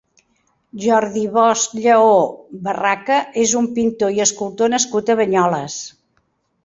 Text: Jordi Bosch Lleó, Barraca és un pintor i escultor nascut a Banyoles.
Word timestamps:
Jordi 0.83 1.25
Bosch 1.35 1.75
Lleó, 1.83 2.15
Barraca 2.69 3.19
és 3.45 3.53
un 3.63 3.69
pintor 3.79 4.17
i 4.17 4.25
escultor 4.29 4.73
nascut 4.79 5.13
a 5.13 5.19
Banyoles. 5.21 5.77